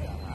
[0.00, 0.29] Yeah.